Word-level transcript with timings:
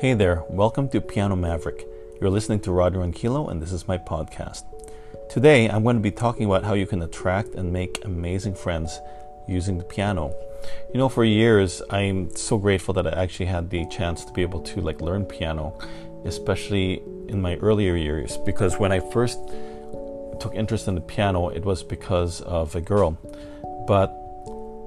Hey 0.00 0.14
there, 0.14 0.44
welcome 0.48 0.88
to 0.90 1.00
Piano 1.00 1.34
Maverick. 1.34 1.84
You're 2.20 2.30
listening 2.30 2.60
to 2.60 2.70
Roger 2.70 3.04
Kilo, 3.10 3.48
and 3.48 3.60
this 3.60 3.72
is 3.72 3.88
my 3.88 3.98
podcast. 3.98 4.62
Today, 5.28 5.68
I'm 5.68 5.82
going 5.82 5.96
to 5.96 6.00
be 6.00 6.12
talking 6.12 6.46
about 6.46 6.62
how 6.62 6.74
you 6.74 6.86
can 6.86 7.02
attract 7.02 7.56
and 7.56 7.72
make 7.72 8.04
amazing 8.04 8.54
friends 8.54 9.00
using 9.48 9.76
the 9.76 9.82
piano. 9.82 10.32
You 10.94 10.98
know, 10.98 11.08
for 11.08 11.24
years, 11.24 11.82
I'm 11.90 12.30
so 12.36 12.58
grateful 12.58 12.94
that 12.94 13.08
I 13.08 13.20
actually 13.20 13.46
had 13.46 13.70
the 13.70 13.86
chance 13.86 14.24
to 14.24 14.32
be 14.32 14.42
able 14.42 14.60
to 14.60 14.80
like 14.80 15.00
learn 15.00 15.24
piano, 15.24 15.76
especially 16.24 17.02
in 17.26 17.42
my 17.42 17.56
earlier 17.56 17.96
years, 17.96 18.36
because 18.46 18.78
when 18.78 18.92
I 18.92 19.00
first 19.00 19.40
took 20.38 20.54
interest 20.54 20.86
in 20.86 20.94
the 20.94 21.00
piano, 21.00 21.48
it 21.48 21.64
was 21.64 21.82
because 21.82 22.40
of 22.42 22.76
a 22.76 22.80
girl. 22.80 23.18
But 23.88 24.14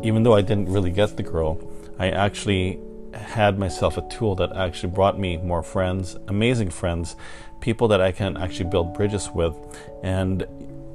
even 0.02 0.24
though 0.24 0.36
I 0.36 0.42
didn't 0.42 0.70
really 0.70 0.90
get 0.90 1.18
the 1.18 1.24
girl, 1.24 1.60
I 2.00 2.12
actually 2.12 2.80
had 3.14 3.58
myself 3.58 3.98
a 3.98 4.08
tool 4.10 4.36
that 4.36 4.56
actually 4.56 4.90
brought 4.90 5.20
me 5.20 5.38
more 5.38 5.64
friends, 5.64 6.18
amazing 6.28 6.70
friends, 6.70 7.16
people 7.60 7.88
that 7.90 8.02
I 8.02 8.12
can 8.12 8.38
actually 8.38 8.70
build 8.70 8.94
bridges 8.94 9.30
with 9.34 9.56
and 10.04 10.46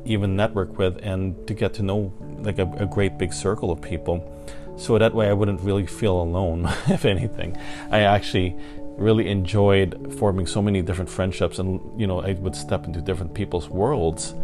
even 0.04 0.36
network 0.36 0.78
with, 0.78 0.98
and 1.02 1.46
to 1.48 1.54
get 1.54 1.74
to 1.74 1.82
know 1.82 2.12
like 2.38 2.58
a, 2.58 2.70
a 2.78 2.86
great 2.86 3.18
big 3.18 3.32
circle 3.32 3.70
of 3.70 3.80
people. 3.82 4.32
So 4.76 4.98
that 4.98 5.14
way 5.14 5.28
I 5.28 5.32
wouldn't 5.32 5.60
really 5.62 5.86
feel 5.86 6.20
alone, 6.20 6.66
if 6.88 7.04
anything. 7.04 7.56
I 7.90 8.00
actually 8.00 8.56
really 8.96 9.28
enjoyed 9.28 10.14
forming 10.18 10.46
so 10.46 10.62
many 10.62 10.80
different 10.82 11.10
friendships, 11.10 11.58
and 11.58 11.80
you 12.00 12.06
know, 12.06 12.20
I 12.20 12.34
would 12.34 12.54
step 12.54 12.86
into 12.86 13.00
different 13.00 13.34
people's 13.34 13.68
worlds 13.68 14.34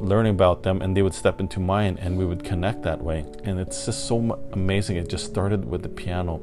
learning 0.00 0.32
about 0.32 0.62
them 0.62 0.80
and 0.80 0.96
they 0.96 1.02
would 1.02 1.14
step 1.14 1.40
into 1.40 1.60
mine 1.60 1.98
and 2.00 2.16
we 2.16 2.24
would 2.24 2.42
connect 2.42 2.82
that 2.82 3.02
way 3.02 3.24
and 3.44 3.60
it's 3.60 3.84
just 3.84 4.06
so 4.06 4.40
amazing 4.52 4.96
it 4.96 5.08
just 5.08 5.26
started 5.26 5.62
with 5.64 5.82
the 5.82 5.88
piano 5.88 6.40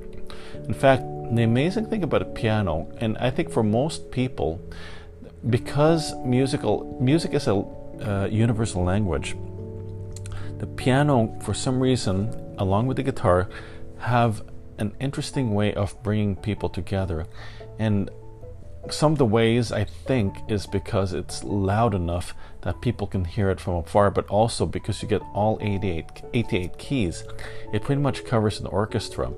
in 0.68 0.74
fact, 0.74 1.04
the 1.32 1.44
amazing 1.44 1.88
thing 1.88 2.04
about 2.04 2.22
a 2.22 2.26
piano, 2.26 2.92
and 2.98 3.18
I 3.18 3.30
think 3.30 3.50
for 3.50 3.64
most 3.64 4.12
people, 4.12 4.62
because 5.50 6.16
musical 6.26 6.98
music 7.02 7.34
is 7.34 7.48
a 7.48 7.56
uh, 7.56 8.28
universal 8.32 8.84
language, 8.84 9.36
the 10.60 10.68
piano, 10.68 11.38
for 11.42 11.54
some 11.54 11.80
reason, 11.80 12.34
along 12.58 12.88
with 12.88 12.98
the 12.98 13.04
guitar, 13.04 13.50
have 14.00 14.42
an 14.80 14.96
interesting 15.00 15.54
way 15.54 15.74
of 15.74 16.02
bringing 16.04 16.36
people 16.36 16.70
together. 16.70 17.28
And 17.80 18.10
some 18.92 19.12
of 19.14 19.18
the 19.18 19.26
ways 19.26 19.72
I 19.72 19.84
think 19.84 20.38
is 20.48 20.66
because 20.66 21.14
it's 21.14 21.44
loud 21.44 21.94
enough 21.94 22.34
that 22.62 22.82
people 22.82 23.08
can 23.08 23.26
hear 23.26 23.50
it 23.50 23.60
from 23.60 23.76
afar, 23.76 24.12
but 24.12 24.28
also 24.28 24.66
because 24.66 25.02
you 25.02 25.08
get 25.08 25.22
all 25.34 25.58
88, 25.62 26.06
88 26.34 26.78
keys. 26.78 27.24
It 27.74 27.84
pretty 27.84 28.02
much 28.02 28.26
covers 28.26 28.60
an 28.60 28.68
orchestra. 28.68 29.32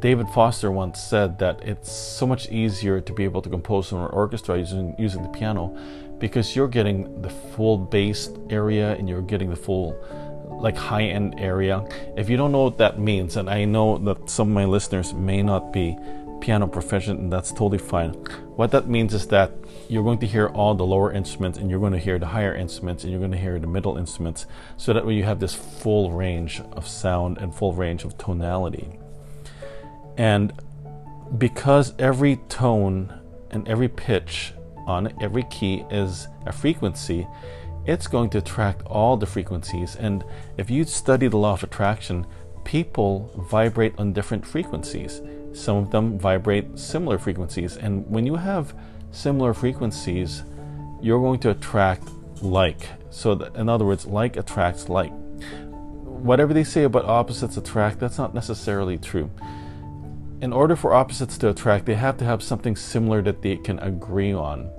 David 0.00 0.28
Foster 0.28 0.70
once 0.70 1.00
said 1.00 1.38
that 1.40 1.60
it's 1.62 1.90
so 1.90 2.26
much 2.26 2.48
easier 2.50 3.00
to 3.00 3.12
be 3.12 3.24
able 3.24 3.42
to 3.42 3.48
compose 3.48 3.90
an 3.90 3.98
orchestra 3.98 4.56
using, 4.58 4.94
using 4.98 5.22
the 5.22 5.28
piano 5.30 5.76
because 6.18 6.54
you're 6.54 6.68
getting 6.68 7.20
the 7.22 7.30
full 7.30 7.78
bass 7.78 8.30
area 8.50 8.94
and 8.94 9.08
you're 9.08 9.22
getting 9.22 9.50
the 9.50 9.56
full 9.56 9.96
like 10.60 10.76
high 10.76 11.04
end 11.04 11.34
area. 11.38 11.86
If 12.16 12.28
you 12.28 12.36
don't 12.36 12.52
know 12.52 12.64
what 12.64 12.78
that 12.78 12.98
means, 12.98 13.36
and 13.36 13.48
I 13.48 13.64
know 13.64 13.98
that 13.98 14.28
some 14.28 14.48
of 14.48 14.54
my 14.54 14.64
listeners 14.64 15.14
may 15.14 15.42
not 15.42 15.72
be 15.72 15.96
piano 16.40 16.66
proficient, 16.66 17.20
and 17.20 17.32
that's 17.32 17.50
totally 17.50 17.78
fine. 17.78 18.10
What 18.56 18.70
that 18.72 18.88
means 18.88 19.14
is 19.14 19.26
that 19.28 19.52
you're 19.88 20.04
going 20.04 20.18
to 20.18 20.26
hear 20.26 20.48
all 20.48 20.74
the 20.74 20.84
lower 20.84 21.12
instruments, 21.12 21.58
and 21.58 21.70
you're 21.70 21.80
going 21.80 21.92
to 21.92 21.98
hear 21.98 22.18
the 22.18 22.26
higher 22.26 22.54
instruments, 22.54 23.04
and 23.04 23.10
you're 23.10 23.20
going 23.20 23.32
to 23.32 23.38
hear 23.38 23.58
the 23.58 23.66
middle 23.66 23.96
instruments, 23.96 24.46
so 24.76 24.92
that 24.92 25.06
way 25.06 25.14
you 25.14 25.24
have 25.24 25.40
this 25.40 25.54
full 25.54 26.10
range 26.10 26.60
of 26.72 26.86
sound 26.86 27.38
and 27.38 27.54
full 27.54 27.72
range 27.72 28.04
of 28.04 28.16
tonality. 28.18 28.98
And 30.16 30.52
because 31.38 31.94
every 31.98 32.36
tone 32.48 33.12
and 33.50 33.66
every 33.68 33.88
pitch 33.88 34.52
on 34.86 35.12
every 35.20 35.44
key 35.44 35.84
is 35.90 36.28
a 36.46 36.52
frequency, 36.52 37.26
it's 37.86 38.06
going 38.06 38.30
to 38.30 38.38
attract 38.38 38.82
all 38.86 39.16
the 39.16 39.26
frequencies. 39.26 39.96
And 39.96 40.24
if 40.56 40.70
you 40.70 40.84
study 40.84 41.28
the 41.28 41.36
law 41.38 41.52
of 41.54 41.62
attraction, 41.62 42.26
people 42.64 43.30
vibrate 43.50 43.94
on 43.98 44.12
different 44.12 44.46
frequencies. 44.46 45.22
Some 45.52 45.76
of 45.76 45.90
them 45.90 46.18
vibrate 46.18 46.78
similar 46.78 47.18
frequencies. 47.18 47.76
And 47.76 48.08
when 48.08 48.26
you 48.26 48.36
have 48.36 48.74
similar 49.10 49.54
frequencies, 49.54 50.42
you're 51.00 51.20
going 51.20 51.40
to 51.40 51.50
attract 51.50 52.08
like. 52.42 52.88
So, 53.10 53.32
in 53.32 53.68
other 53.68 53.84
words, 53.84 54.06
like 54.06 54.36
attracts 54.36 54.88
like. 54.88 55.12
Whatever 56.02 56.52
they 56.52 56.64
say 56.64 56.84
about 56.84 57.04
opposites 57.04 57.56
attract, 57.56 58.00
that's 58.00 58.18
not 58.18 58.34
necessarily 58.34 58.98
true 58.98 59.30
in 60.40 60.52
order 60.52 60.76
for 60.76 60.94
opposites 60.94 61.36
to 61.38 61.50
attract, 61.50 61.86
they 61.86 61.94
have 61.94 62.16
to 62.18 62.24
have 62.24 62.42
something 62.42 62.76
similar 62.76 63.22
that 63.22 63.42
they 63.42 63.56
can 63.56 63.78
agree 63.80 64.32
on 64.32 64.70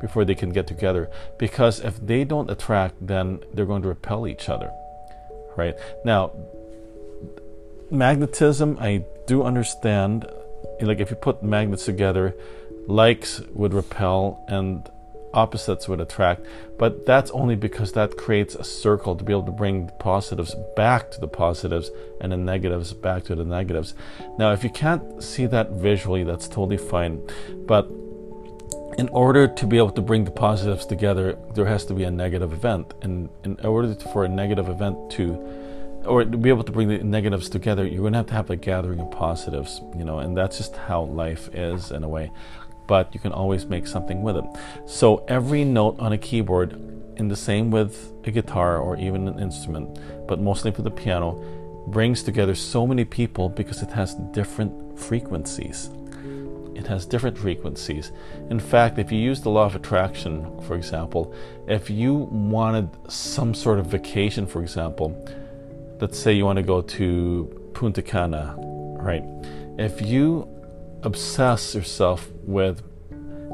before 0.00 0.24
they 0.24 0.34
can 0.34 0.50
get 0.50 0.66
together. 0.66 1.10
Because 1.38 1.80
if 1.80 2.04
they 2.04 2.24
don't 2.24 2.50
attract, 2.50 2.94
then 3.06 3.40
they're 3.54 3.66
going 3.66 3.82
to 3.82 3.88
repel 3.88 4.26
each 4.26 4.48
other. 4.48 4.70
Right? 5.56 5.74
Now, 6.04 6.32
magnetism, 7.90 8.76
I 8.78 9.04
do 9.26 9.42
understand. 9.42 10.26
Like 10.80 11.00
if 11.00 11.10
you 11.10 11.16
put 11.16 11.42
magnets 11.42 11.84
together, 11.84 12.34
likes 12.86 13.40
would 13.54 13.74
repel 13.74 14.44
and 14.48 14.88
opposites 15.34 15.86
would 15.86 16.00
attract, 16.00 16.46
but 16.78 17.04
that's 17.04 17.30
only 17.32 17.54
because 17.54 17.92
that 17.92 18.16
creates 18.16 18.54
a 18.54 18.64
circle 18.64 19.14
to 19.14 19.22
be 19.22 19.32
able 19.32 19.42
to 19.44 19.52
bring 19.52 19.90
positives 19.98 20.54
back 20.74 21.10
to 21.10 21.20
the 21.20 21.28
positives 21.28 21.90
and 22.20 22.32
the 22.32 22.36
negatives 22.36 22.94
back 22.94 23.24
to 23.24 23.34
the 23.34 23.44
negatives. 23.44 23.94
Now, 24.38 24.52
if 24.52 24.64
you 24.64 24.70
can't 24.70 25.22
see 25.22 25.44
that 25.46 25.72
visually, 25.72 26.24
that's 26.24 26.48
totally 26.48 26.78
fine, 26.78 27.20
but 27.66 27.86
in 28.98 29.08
order 29.10 29.46
to 29.46 29.66
be 29.66 29.76
able 29.76 29.90
to 29.90 30.00
bring 30.00 30.24
the 30.24 30.30
positives 30.30 30.86
together, 30.86 31.36
there 31.54 31.66
has 31.66 31.84
to 31.86 31.92
be 31.94 32.04
a 32.04 32.10
negative 32.10 32.52
event, 32.54 32.94
and 33.02 33.28
in 33.44 33.60
order 33.60 33.94
for 34.12 34.24
a 34.24 34.28
negative 34.28 34.70
event 34.70 35.10
to 35.12 35.65
or 36.06 36.24
to 36.24 36.36
be 36.36 36.48
able 36.48 36.64
to 36.64 36.72
bring 36.72 36.88
the 36.88 36.98
negatives 37.02 37.48
together, 37.48 37.86
you're 37.86 38.00
going 38.00 38.12
to 38.12 38.18
have 38.18 38.26
to 38.26 38.34
have 38.34 38.50
a 38.50 38.56
gathering 38.56 39.00
of 39.00 39.10
positives, 39.10 39.80
you 39.96 40.04
know, 40.04 40.20
and 40.20 40.36
that's 40.36 40.58
just 40.58 40.76
how 40.76 41.02
life 41.02 41.48
is 41.54 41.90
in 41.90 42.04
a 42.04 42.08
way 42.08 42.30
but 42.86 43.12
you 43.12 43.20
can 43.20 43.32
always 43.32 43.66
make 43.66 43.86
something 43.86 44.22
with 44.22 44.36
it. 44.36 44.44
So 44.86 45.24
every 45.28 45.64
note 45.64 45.98
on 45.98 46.12
a 46.12 46.18
keyboard, 46.18 46.72
in 47.16 47.28
the 47.28 47.36
same 47.36 47.70
with 47.70 48.12
a 48.24 48.30
guitar 48.30 48.78
or 48.78 48.96
even 48.96 49.28
an 49.28 49.40
instrument, 49.40 49.98
but 50.26 50.40
mostly 50.40 50.70
for 50.70 50.82
the 50.82 50.90
piano, 50.90 51.42
brings 51.88 52.22
together 52.22 52.54
so 52.54 52.86
many 52.86 53.04
people 53.04 53.48
because 53.48 53.82
it 53.82 53.90
has 53.90 54.14
different 54.32 54.98
frequencies. 54.98 55.90
It 56.74 56.86
has 56.88 57.06
different 57.06 57.38
frequencies. 57.38 58.12
In 58.50 58.60
fact, 58.60 58.98
if 58.98 59.10
you 59.10 59.18
use 59.18 59.40
the 59.40 59.48
law 59.48 59.64
of 59.64 59.74
attraction, 59.74 60.60
for 60.62 60.76
example, 60.76 61.32
if 61.66 61.88
you 61.88 62.14
wanted 62.14 62.90
some 63.08 63.54
sort 63.54 63.78
of 63.78 63.86
vacation, 63.86 64.46
for 64.46 64.60
example, 64.60 65.16
let's 66.00 66.18
say 66.18 66.32
you 66.32 66.44
want 66.44 66.58
to 66.58 66.62
go 66.62 66.82
to 66.82 67.70
Punta 67.74 68.02
Cana, 68.02 68.54
right? 68.58 69.24
If 69.78 70.02
you 70.02 70.48
obsess 71.02 71.74
yourself 71.74 72.30
with 72.42 72.82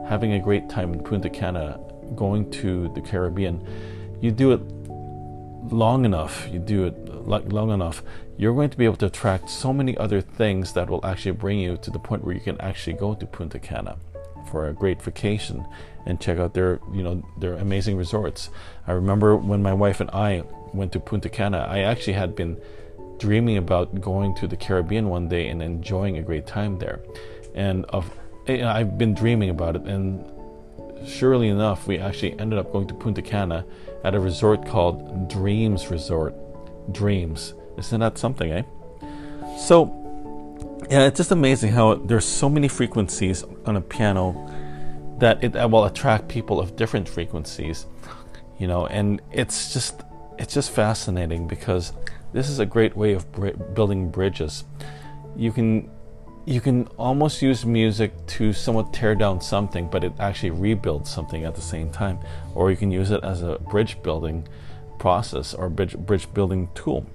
having 0.09 0.33
a 0.33 0.41
great 0.41 0.69
time 0.69 0.93
in 0.93 1.03
Punta 1.03 1.31
Cana, 1.31 1.79
going 2.17 2.51
to 2.51 2.93
the 2.95 3.01
Caribbean, 3.01 3.67
you 4.21 4.31
do 4.31 4.53
it 4.53 4.61
long 5.73 6.05
enough, 6.05 6.49
you 6.53 6.59
do 6.59 6.87
it 6.87 7.09
long 7.53 7.71
enough, 7.71 8.03
you're 8.37 8.55
going 8.55 8.71
to 8.71 8.77
be 8.77 8.85
able 8.85 8.97
to 8.97 9.07
attract 9.07 9.49
so 9.49 9.73
many 9.73 9.97
other 9.97 10.21
things 10.21 10.73
that 10.73 10.91
will 10.91 11.05
actually 11.07 11.33
bring 11.33 11.59
you 11.59 11.77
to 11.77 11.91
the 11.91 11.99
point 11.99 12.25
where 12.25 12.35
you 12.35 12.41
can 12.41 12.61
actually 12.61 12.95
go 12.95 13.15
to 13.15 13.27
Punta 13.27 13.59
Cana 13.59 13.97
for 14.51 14.69
a 14.69 14.73
great 14.73 15.01
vacation 15.01 15.65
and 16.07 16.21
check 16.21 16.39
out 16.39 16.55
their, 16.55 16.81
you 16.93 17.03
know, 17.03 17.23
their 17.39 17.55
amazing 17.55 17.97
resorts. 17.97 18.51
I 18.87 18.93
remember 18.93 19.37
when 19.37 19.63
my 19.63 19.73
wife 19.73 20.01
and 20.01 20.11
I 20.11 20.43
went 20.75 20.93
to 20.93 21.01
Punta 21.01 21.29
Cana, 21.29 21.67
I 21.69 21.81
actually 21.81 22.15
had 22.15 22.35
been 22.35 22.61
dreaming 23.19 23.57
about 23.57 24.01
going 24.01 24.35
to 24.37 24.47
the 24.47 24.57
Caribbean 24.57 25.09
one 25.09 25.29
day 25.29 25.49
and 25.49 25.63
enjoying 25.63 26.19
a 26.19 26.23
great 26.23 26.47
time 26.47 26.79
there. 26.79 27.01
And 27.55 27.85
of 27.87 28.11
I've 28.49 28.99
been 28.99 29.15
dreaming 29.15 29.51
about 29.51 29.77
it, 29.77 29.83
and 29.83 30.25
surely 31.07 31.49
enough, 31.49 31.87
we 31.87 31.99
actually 31.99 32.39
ended 32.41 32.59
up 32.59 32.73
going 32.73 32.89
to 32.89 32.95
Punta 32.95 33.23
Cana 33.23 33.65
at 34.03 34.15
a 34.15 34.21
resort 34.21 34.67
called 34.67 35.29
Dreams 35.29 35.89
Resort. 35.89 36.35
Dreams, 36.91 37.55
isn't 37.77 38.01
that 38.01 38.19
something, 38.19 38.51
eh? 38.51 38.63
So, 39.59 39.99
yeah, 40.91 41.07
it's 41.07 41.19
just 41.19 41.31
amazing 41.31 41.71
how 41.71 41.95
there's 41.95 42.25
so 42.25 42.49
many 42.49 42.67
frequencies 42.67 43.45
on 43.67 43.77
a 43.77 43.81
piano 43.81 44.35
that 45.19 45.45
it 45.45 45.55
will 45.71 45.85
attract 45.85 46.27
people 46.27 46.59
of 46.59 46.75
different 46.75 47.09
frequencies, 47.09 47.87
you 48.59 48.67
know, 48.67 48.87
and 48.89 49.23
it's 49.31 49.73
just 49.73 50.03
it's 50.43 50.55
just 50.55 50.73
fascinating 50.73 51.47
because 51.47 51.93
this 52.33 52.49
is 52.49 52.59
a 52.59 52.67
great 52.67 52.97
way 52.97 53.13
of 53.13 53.25
building 53.75 54.11
bridges. 54.11 54.65
You 55.37 55.53
can 55.53 55.89
you 56.45 56.61
can 56.61 56.89
almost 56.99 57.41
use 57.41 57.65
music 57.65 58.13
to 58.27 58.53
somewhat 58.53 58.93
tear 58.93 59.15
down 59.15 59.41
something, 59.41 59.87
but 59.89 60.03
it 60.03 60.13
actually 60.19 60.51
rebuilds 60.51 61.09
something 61.09 61.45
at 61.45 61.55
the 61.55 61.61
same 61.61 61.91
time. 61.91 62.19
Or 62.57 62.73
you 62.73 62.77
can 62.77 62.91
use 62.91 63.13
it 63.13 63.23
as 63.23 63.43
a 63.43 63.61
bridge 63.71 64.03
building 64.03 64.49
process 64.99 65.55
or 65.55 65.71
bridge, 65.71 65.97
bridge 65.97 66.27
building 66.35 66.69
tool. 66.75 67.07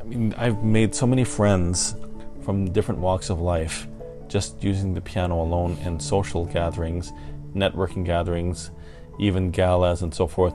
I 0.00 0.04
mean, 0.04 0.34
I've 0.38 0.64
made 0.64 0.94
so 0.94 1.06
many 1.06 1.24
friends 1.24 1.94
from 2.42 2.72
different 2.72 3.02
walks 3.02 3.28
of 3.28 3.42
life 3.42 3.86
just 4.28 4.64
using 4.64 4.94
the 4.94 5.02
piano 5.02 5.42
alone 5.42 5.76
in 5.84 6.00
social 6.00 6.46
gatherings, 6.46 7.12
networking 7.54 8.06
gatherings, 8.06 8.70
even 9.18 9.50
galas 9.50 10.00
and 10.00 10.14
so 10.14 10.26
forth. 10.26 10.54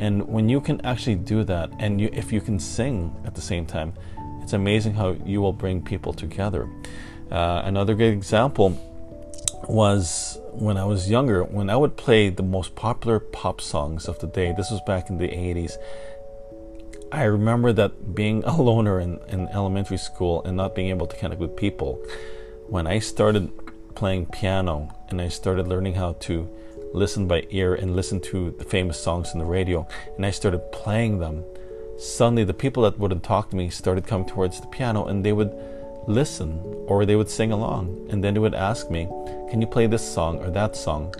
And 0.00 0.26
when 0.26 0.48
you 0.48 0.62
can 0.62 0.80
actually 0.80 1.16
do 1.16 1.44
that, 1.44 1.70
and 1.78 2.00
you, 2.00 2.08
if 2.10 2.32
you 2.32 2.40
can 2.40 2.58
sing 2.58 3.14
at 3.26 3.34
the 3.34 3.42
same 3.42 3.66
time, 3.66 3.92
it's 4.42 4.54
amazing 4.54 4.94
how 4.94 5.10
you 5.26 5.42
will 5.42 5.52
bring 5.52 5.82
people 5.82 6.14
together. 6.14 6.66
Uh, 7.30 7.60
another 7.66 7.94
good 7.94 8.14
example 8.14 8.70
was 9.68 10.38
when 10.52 10.78
I 10.78 10.86
was 10.86 11.10
younger, 11.10 11.44
when 11.44 11.68
I 11.68 11.76
would 11.76 11.98
play 11.98 12.30
the 12.30 12.42
most 12.42 12.74
popular 12.74 13.20
pop 13.20 13.60
songs 13.60 14.08
of 14.08 14.18
the 14.20 14.26
day. 14.26 14.54
This 14.56 14.70
was 14.70 14.80
back 14.86 15.10
in 15.10 15.18
the 15.18 15.28
80s. 15.28 15.76
I 17.12 17.24
remember 17.24 17.70
that 17.74 18.14
being 18.14 18.42
a 18.46 18.56
loner 18.60 19.00
in, 19.00 19.20
in 19.28 19.48
elementary 19.48 19.98
school 19.98 20.42
and 20.44 20.56
not 20.56 20.74
being 20.74 20.88
able 20.88 21.08
to 21.08 21.16
connect 21.16 21.42
with 21.42 21.56
people. 21.56 22.02
When 22.68 22.86
I 22.86 23.00
started 23.00 23.52
playing 23.94 24.26
piano 24.26 24.94
and 25.10 25.20
I 25.20 25.28
started 25.28 25.68
learning 25.68 25.94
how 25.94 26.14
to 26.20 26.48
listen 26.92 27.26
by 27.26 27.46
ear 27.50 27.74
and 27.74 27.96
listen 27.96 28.20
to 28.20 28.50
the 28.52 28.64
famous 28.64 28.98
songs 28.98 29.32
in 29.32 29.38
the 29.38 29.44
radio, 29.44 29.86
and 30.16 30.26
I 30.26 30.30
started 30.30 30.72
playing 30.72 31.18
them, 31.18 31.44
suddenly 31.98 32.44
the 32.44 32.54
people 32.54 32.82
that 32.84 32.98
wouldn't 32.98 33.22
talk 33.22 33.50
to 33.50 33.56
me 33.56 33.70
started 33.70 34.06
coming 34.06 34.26
towards 34.26 34.60
the 34.60 34.66
piano 34.66 35.04
and 35.04 35.24
they 35.24 35.32
would 35.32 35.52
listen 36.06 36.60
or 36.86 37.04
they 37.04 37.16
would 37.16 37.28
sing 37.28 37.52
along. 37.52 38.06
And 38.10 38.24
then 38.24 38.34
they 38.34 38.40
would 38.40 38.54
ask 38.54 38.90
me, 38.90 39.06
Can 39.50 39.60
you 39.60 39.66
play 39.66 39.86
this 39.86 40.06
song 40.06 40.38
or 40.38 40.50
that 40.50 40.76
song? 40.76 41.14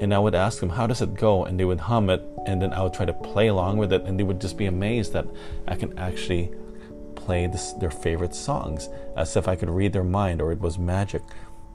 And 0.00 0.12
I 0.12 0.18
would 0.18 0.34
ask 0.34 0.60
them, 0.60 0.70
How 0.70 0.86
does 0.86 1.02
it 1.02 1.14
go? 1.14 1.44
And 1.44 1.58
they 1.58 1.64
would 1.64 1.80
hum 1.80 2.10
it, 2.10 2.22
and 2.46 2.60
then 2.60 2.72
I 2.72 2.82
would 2.82 2.94
try 2.94 3.06
to 3.06 3.12
play 3.12 3.48
along 3.48 3.78
with 3.78 3.92
it, 3.92 4.02
and 4.02 4.18
they 4.18 4.24
would 4.24 4.40
just 4.40 4.58
be 4.58 4.66
amazed 4.66 5.12
that 5.12 5.26
I 5.68 5.76
can 5.76 5.96
actually 5.98 6.52
play 7.14 7.46
this, 7.46 7.72
their 7.74 7.90
favorite 7.90 8.34
songs 8.34 8.88
as 9.16 9.36
if 9.36 9.48
I 9.48 9.56
could 9.56 9.70
read 9.70 9.92
their 9.92 10.04
mind 10.04 10.42
or 10.42 10.52
it 10.52 10.60
was 10.60 10.78
magic. 10.78 11.22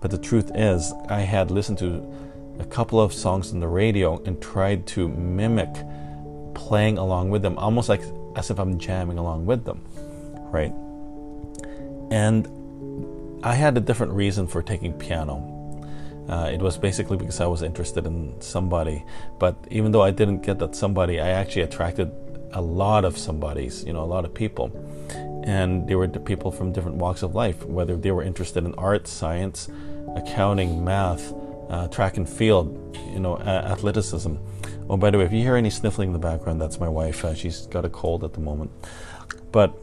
But 0.01 0.12
the 0.12 0.18
truth 0.18 0.51
is, 0.54 0.94
I 1.10 1.22
had 1.22 1.51
listened 1.51 1.80
to 1.80 2.06
a 2.60 2.66
couple 2.66 3.00
of 3.00 3.14
songs 3.14 3.54
on 3.54 3.60
the 3.60 3.68
radio 3.68 4.22
and 4.24 4.42
tried 4.42 4.86
to 4.88 5.08
mimic 5.08 5.74
playing 6.54 6.98
along 6.98 7.30
with 7.30 7.42
them, 7.42 7.58
almost 7.58 7.90
like 7.90 8.02
as 8.36 8.52
if 8.52 8.60
I'm 8.60 8.78
jamming 8.78 9.18
along 9.18 9.46
with 9.46 9.64
them, 9.66 9.82
right? 10.52 10.74
And 12.12 12.48
I 13.44 13.54
had 13.56 13.78
a 13.78 13.80
different 13.80 14.14
reason 14.14 14.48
for 14.48 14.62
taking 14.62 14.94
piano. 14.94 15.56
Uh, 16.28 16.50
it 16.54 16.60
was 16.60 16.78
basically 16.78 17.18
because 17.18 17.40
I 17.40 17.48
was 17.48 17.64
interested 17.64 18.06
in 18.06 18.40
somebody. 18.42 19.04
But 19.40 19.56
even 19.72 19.92
though 19.92 20.04
I 20.04 20.12
didn't 20.12 20.42
get 20.42 20.60
that 20.60 20.76
somebody, 20.76 21.20
I 21.20 21.30
actually 21.30 21.64
attracted 21.64 22.12
a 22.54 22.62
lot 22.62 23.06
of 23.06 23.18
somebodies, 23.18 23.84
you 23.84 23.94
know, 23.94 24.04
a 24.04 24.06
lot 24.06 24.26
of 24.26 24.34
people. 24.34 24.72
And 25.46 25.88
they 25.88 25.96
were 25.96 26.08
the 26.08 26.20
people 26.20 26.52
from 26.52 26.72
different 26.72 26.98
walks 26.98 27.24
of 27.24 27.34
life, 27.34 27.66
whether 27.66 27.96
they 27.96 28.12
were 28.12 28.22
interested 28.22 28.66
in 28.66 28.76
art, 28.76 29.08
science, 29.08 29.70
accounting, 30.16 30.84
math, 30.84 31.34
uh, 31.69 31.88
track 31.88 32.18
and 32.18 32.27
field, 32.27 32.98
you 33.12 33.19
know, 33.19 33.38
athleticism. 33.39 34.36
Oh, 34.89 34.98
by 34.98 35.12
the 35.12 35.19
way, 35.19 35.25
if 35.25 35.31
you 35.31 35.42
hear 35.42 35.56
any 35.56 35.69
sniffling 35.69 36.10
in 36.10 36.13
the 36.13 36.19
background, 36.19 36.60
that's 36.60 36.80
my 36.80 36.89
wife. 36.89 37.24
Uh, 37.24 37.36
she's 37.36 37.68
got 37.68 37.86
a 37.86 37.89
cold 37.89 38.24
at 38.24 38.33
the 38.33 38.39
moment. 38.39 38.71
But, 39.51 39.77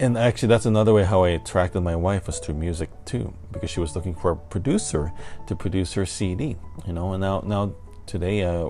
and 0.00 0.18
actually, 0.18 0.48
that's 0.48 0.66
another 0.66 0.92
way 0.92 1.04
how 1.04 1.24
I 1.24 1.30
attracted 1.30 1.80
my 1.82 1.96
wife 1.96 2.26
was 2.26 2.38
through 2.38 2.56
music 2.56 2.90
too, 3.04 3.32
because 3.52 3.70
she 3.70 3.80
was 3.80 3.94
looking 3.94 4.14
for 4.14 4.32
a 4.32 4.36
producer 4.36 5.12
to 5.46 5.54
produce 5.54 5.92
her 5.94 6.04
CD, 6.04 6.56
you 6.86 6.92
know. 6.92 7.12
And 7.12 7.20
now, 7.20 7.40
now 7.46 7.74
today, 8.06 8.42
uh, 8.42 8.68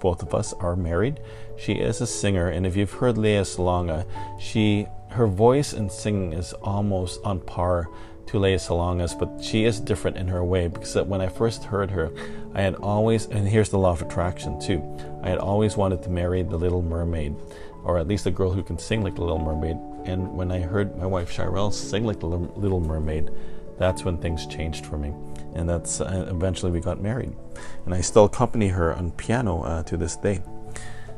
both 0.00 0.22
of 0.22 0.34
us 0.34 0.54
are 0.54 0.74
married. 0.74 1.20
She 1.58 1.74
is 1.74 2.00
a 2.00 2.06
singer, 2.06 2.48
and 2.48 2.66
if 2.66 2.74
you've 2.74 2.92
heard 2.92 3.18
Lea 3.18 3.42
Salonga, 3.42 4.06
she 4.40 4.86
her 5.12 5.26
voice 5.26 5.74
and 5.74 5.92
singing 5.92 6.32
is 6.32 6.54
almost 6.54 7.20
on 7.22 7.38
par 7.40 7.88
to 8.32 8.38
Lea 8.38 8.56
Salonga's, 8.56 9.14
but 9.14 9.30
she 9.42 9.64
is 9.64 9.78
different 9.78 10.16
in 10.16 10.26
her 10.28 10.42
way 10.42 10.66
because 10.66 10.96
when 10.96 11.20
I 11.20 11.28
first 11.28 11.64
heard 11.64 11.90
her, 11.90 12.10
I 12.54 12.62
had 12.62 12.74
always, 12.76 13.26
and 13.26 13.46
here's 13.46 13.68
the 13.68 13.78
law 13.78 13.92
of 13.92 14.02
attraction 14.02 14.58
too, 14.58 14.82
I 15.22 15.28
had 15.28 15.38
always 15.38 15.76
wanted 15.76 16.02
to 16.02 16.10
marry 16.10 16.42
the 16.42 16.56
Little 16.56 16.82
Mermaid, 16.82 17.36
or 17.84 17.98
at 17.98 18.08
least 18.08 18.26
a 18.26 18.30
girl 18.30 18.50
who 18.50 18.62
can 18.62 18.78
sing 18.78 19.02
like 19.02 19.14
the 19.16 19.20
Little 19.20 19.38
Mermaid. 19.38 19.76
And 20.06 20.34
when 20.34 20.50
I 20.50 20.60
heard 20.60 20.96
my 20.96 21.06
wife 21.06 21.30
Shirelle 21.30 21.72
sing 21.72 22.04
like 22.04 22.20
the 22.20 22.26
Little 22.26 22.80
Mermaid, 22.80 23.30
that's 23.78 24.04
when 24.04 24.16
things 24.16 24.46
changed 24.46 24.86
for 24.86 24.96
me. 24.96 25.12
And 25.54 25.68
that's 25.68 26.00
uh, 26.00 26.26
eventually 26.30 26.72
we 26.72 26.80
got 26.80 27.02
married. 27.02 27.32
And 27.84 27.94
I 27.94 28.00
still 28.00 28.24
accompany 28.24 28.68
her 28.68 28.94
on 28.94 29.10
piano 29.12 29.62
uh, 29.62 29.82
to 29.84 29.98
this 29.98 30.16
day. 30.16 30.40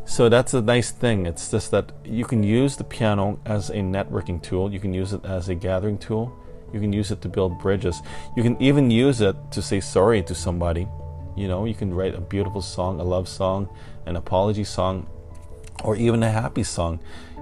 So 0.04 0.28
that's 0.28 0.52
a 0.52 0.60
nice 0.60 0.90
thing. 0.90 1.26
It's 1.26 1.50
just 1.50 1.70
that 1.70 1.92
you 2.04 2.24
can 2.24 2.42
use 2.42 2.76
the 2.76 2.84
piano 2.84 3.38
as 3.46 3.70
a 3.70 3.76
networking 3.76 4.42
tool, 4.42 4.72
you 4.72 4.80
can 4.80 4.92
use 4.92 5.12
it 5.12 5.24
as 5.24 5.48
a 5.48 5.54
gathering 5.54 5.96
tool, 5.96 6.36
you 6.74 6.80
can 6.80 6.92
use 6.92 7.12
it 7.12 7.22
to 7.22 7.28
build 7.28 7.58
bridges. 7.60 8.02
You 8.36 8.42
can 8.42 8.60
even 8.60 8.90
use 8.90 9.20
it 9.20 9.36
to 9.52 9.62
say 9.62 9.80
sorry 9.80 10.22
to 10.24 10.34
somebody. 10.34 10.88
You 11.36 11.48
know, 11.48 11.64
you 11.64 11.74
can 11.74 11.94
write 11.94 12.14
a 12.14 12.20
beautiful 12.20 12.60
song, 12.60 13.00
a 13.00 13.04
love 13.04 13.28
song, 13.28 13.68
an 14.06 14.16
apology 14.16 14.64
song, 14.64 15.06
or 15.84 15.96
even 15.96 16.22
a 16.22 16.30
happy 16.30 16.64
song. 16.64 16.98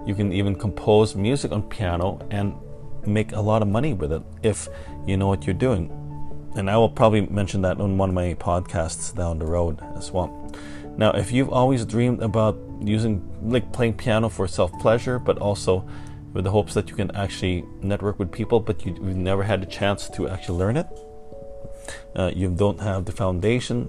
You 0.06 0.14
can 0.14 0.32
even 0.32 0.54
compose 0.54 1.16
music 1.16 1.50
on 1.50 1.62
piano 1.62 2.20
and 2.30 2.54
make 3.06 3.32
a 3.32 3.40
lot 3.40 3.62
of 3.62 3.68
money 3.68 3.94
with 3.94 4.12
it 4.12 4.22
if 4.42 4.68
you 5.06 5.16
know 5.16 5.26
what 5.26 5.46
you're 5.46 5.54
doing. 5.54 5.90
And 6.54 6.68
I 6.70 6.76
will 6.76 6.90
probably 6.90 7.22
mention 7.22 7.62
that 7.62 7.80
on 7.80 7.96
one 7.96 8.10
of 8.10 8.14
my 8.14 8.34
podcasts 8.34 9.14
down 9.16 9.38
the 9.38 9.46
road 9.46 9.80
as 9.96 10.10
well. 10.10 10.28
Now, 10.96 11.12
if 11.12 11.32
you've 11.32 11.48
always 11.48 11.86
dreamed 11.86 12.22
about 12.22 12.58
using, 12.80 13.26
like 13.42 13.72
playing 13.72 13.94
piano 13.94 14.28
for 14.28 14.46
self 14.46 14.72
pleasure, 14.78 15.18
but 15.18 15.38
also 15.38 15.88
with 16.32 16.44
the 16.44 16.50
hopes 16.50 16.74
that 16.74 16.88
you 16.88 16.96
can 16.96 17.10
actually 17.14 17.64
network 17.80 18.18
with 18.18 18.32
people, 18.32 18.60
but 18.60 18.84
you, 18.86 18.94
have 18.94 19.16
never 19.16 19.42
had 19.42 19.62
a 19.62 19.66
chance 19.66 20.08
to 20.10 20.28
actually 20.28 20.58
learn 20.58 20.76
it. 20.76 20.86
Uh, 22.14 22.30
you 22.34 22.48
don't 22.50 22.80
have 22.80 23.04
the 23.04 23.12
foundation, 23.12 23.88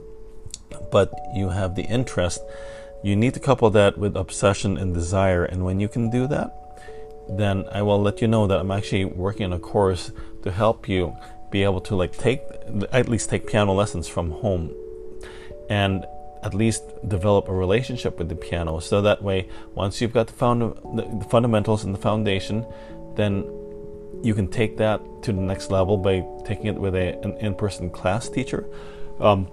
but 0.92 1.12
you 1.36 1.50
have 1.50 1.76
the 1.76 1.84
interest. 1.84 2.42
You 3.04 3.16
need 3.16 3.34
to 3.34 3.40
couple 3.40 3.70
that 3.72 3.98
with 3.98 4.16
obsession 4.16 4.78
and 4.78 4.94
desire, 4.94 5.46
and 5.46 5.66
when 5.66 5.80
you 5.80 5.88
can 5.88 6.10
do 6.10 6.28
that, 6.28 6.52
then 7.30 7.66
I 7.72 7.82
will 7.82 8.02
let 8.02 8.22
you 8.22 8.28
know 8.28 8.48
that 8.48 8.60
I'm 8.60 8.72
actually 8.72 9.06
working 9.06 9.46
on 9.46 9.54
a 9.54 9.60
course 9.60 10.12
to 10.44 10.52
help 10.52 10.90
you 10.90 11.16
be 11.52 11.64
able 11.64 11.82
to 11.82 11.96
like 11.96 12.18
take 12.18 12.42
at 12.92 13.08
least 13.08 13.30
take 13.30 13.46
piano 13.48 13.74
lessons 13.74 14.08
from 14.08 14.32
home 14.32 14.74
and 15.70 16.06
at 16.44 16.54
least 16.54 16.84
develop 17.08 17.48
a 17.48 17.54
relationship 17.54 18.18
with 18.18 18.30
the 18.30 18.36
piano. 18.36 18.80
So 18.80 19.02
that 19.02 19.24
way, 19.24 19.48
once 19.76 20.02
you've 20.02 20.14
got 20.14 20.28
the, 20.28 20.34
found, 20.34 20.62
the 20.98 21.26
fundamentals 21.30 21.84
and 21.84 21.94
the 21.94 22.00
foundation, 22.00 22.66
then 23.16 23.44
you 24.24 24.34
can 24.34 24.48
take 24.48 24.78
that 24.78 25.02
to 25.24 25.34
the 25.34 25.42
next 25.42 25.72
level 25.72 25.98
by 25.98 26.26
taking 26.46 26.68
it 26.68 26.76
with 26.76 26.96
a, 26.96 27.20
an 27.24 27.38
in-person 27.38 27.90
class 27.90 28.30
teacher. 28.30 28.68
Um, 29.20 29.48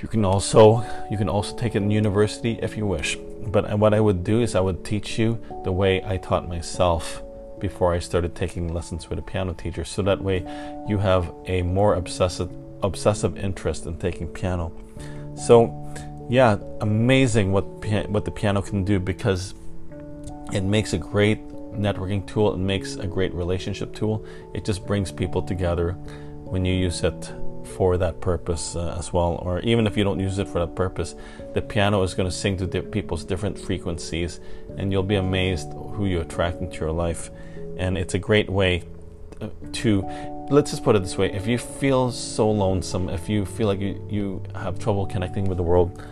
you 0.00 0.08
can 0.08 0.24
also 0.24 0.82
you 1.10 1.18
can 1.18 1.28
also 1.28 1.54
take 1.56 1.74
it 1.74 1.82
in 1.82 1.90
university 1.90 2.58
if 2.62 2.76
you 2.76 2.86
wish. 2.86 3.16
But 3.46 3.78
what 3.78 3.92
I 3.92 4.00
would 4.00 4.24
do 4.24 4.40
is 4.40 4.54
I 4.54 4.60
would 4.60 4.84
teach 4.84 5.18
you 5.18 5.38
the 5.64 5.72
way 5.72 6.02
I 6.04 6.16
taught 6.16 6.48
myself 6.48 7.22
before 7.58 7.92
I 7.92 7.98
started 7.98 8.34
taking 8.34 8.72
lessons 8.72 9.10
with 9.10 9.18
a 9.18 9.22
piano 9.22 9.52
teacher. 9.52 9.84
So 9.84 10.00
that 10.02 10.22
way, 10.22 10.38
you 10.88 10.98
have 10.98 11.32
a 11.46 11.62
more 11.62 11.94
obsessive 11.94 12.50
obsessive 12.82 13.36
interest 13.36 13.84
in 13.84 13.98
taking 13.98 14.28
piano. 14.28 14.72
So 15.36 15.68
yeah, 16.28 16.58
amazing 16.80 17.52
what 17.52 17.64
what 18.08 18.24
the 18.24 18.30
piano 18.30 18.62
can 18.62 18.84
do 18.84 18.98
because 19.00 19.54
it 20.52 20.62
makes 20.62 20.92
a 20.92 20.98
great 20.98 21.46
networking 21.72 22.26
tool. 22.26 22.54
It 22.54 22.58
makes 22.58 22.96
a 22.96 23.06
great 23.06 23.32
relationship 23.34 23.94
tool. 23.94 24.24
It 24.54 24.64
just 24.64 24.86
brings 24.86 25.12
people 25.12 25.42
together 25.42 25.92
when 26.44 26.64
you 26.64 26.74
use 26.74 27.02
it 27.02 27.32
for 27.76 27.96
that 27.96 28.20
purpose 28.20 28.74
uh, 28.74 28.96
as 28.98 29.12
well. 29.12 29.40
Or 29.42 29.60
even 29.60 29.86
if 29.86 29.96
you 29.96 30.04
don't 30.04 30.18
use 30.18 30.38
it 30.38 30.48
for 30.48 30.58
that 30.60 30.74
purpose, 30.74 31.14
the 31.54 31.62
piano 31.62 32.02
is 32.02 32.14
going 32.14 32.28
to 32.28 32.34
sing 32.34 32.56
to 32.58 32.66
di- 32.66 32.80
people's 32.80 33.24
different 33.24 33.58
frequencies, 33.58 34.40
and 34.76 34.90
you'll 34.90 35.02
be 35.02 35.16
amazed 35.16 35.72
who 35.72 36.06
you 36.06 36.20
attract 36.20 36.60
into 36.60 36.80
your 36.80 36.92
life. 36.92 37.30
And 37.76 37.96
it's 37.96 38.14
a 38.14 38.18
great 38.18 38.50
way 38.50 38.82
uh, 39.40 39.48
to 39.72 40.02
let's 40.50 40.70
just 40.70 40.82
put 40.82 40.96
it 40.96 41.02
this 41.02 41.16
way 41.16 41.32
if 41.32 41.46
you 41.46 41.56
feel 41.56 42.10
so 42.10 42.50
lonesome 42.50 43.08
if 43.08 43.28
you 43.28 43.46
feel 43.46 43.68
like 43.68 43.80
you, 43.80 44.04
you 44.10 44.42
have 44.54 44.78
trouble 44.78 45.06
connecting 45.06 45.44
with 45.44 45.56
the 45.56 45.62
world 45.62 46.02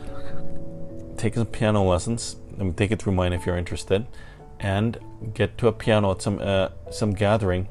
take 1.19 1.35
some 1.35 1.47
piano 1.47 1.83
lessons. 1.83 2.37
I 2.59 2.63
mean, 2.63 2.75
take 2.75 2.91
it 2.91 3.03
through 3.03 3.13
mine 3.13 3.33
if 3.33 3.45
you're 3.45 3.59
interested, 3.59 4.07
and 4.61 4.99
get 5.35 5.59
to 5.59 5.69
a 5.69 5.73
piano 5.73 6.13
at 6.13 6.23
some 6.23 6.39
uh, 6.41 6.69
some 6.91 7.13
gathering, 7.13 7.69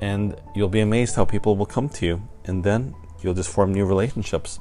and 0.00 0.36
you'll 0.54 0.68
be 0.68 0.80
amazed 0.80 1.16
how 1.16 1.24
people 1.24 1.56
will 1.56 1.66
come 1.66 1.88
to 1.90 2.06
you, 2.06 2.22
and 2.44 2.64
then 2.64 2.94
you'll 3.20 3.34
just 3.34 3.50
form 3.50 3.72
new 3.72 3.84
relationships, 3.84 4.58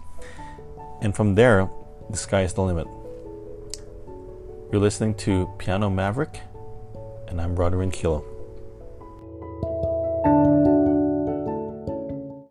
and 1.01 1.15
from 1.15 1.35
there, 1.35 1.69
the 2.09 2.17
sky 2.17 2.41
is 2.41 2.53
the 2.53 2.61
limit. 2.61 2.87
You're 4.71 4.81
listening 4.81 5.13
to 5.15 5.49
Piano 5.59 5.89
Maverick, 5.89 6.41
and 7.27 7.39
I'm 7.39 7.55
Roderick 7.55 7.93
Kilo. 7.93 8.32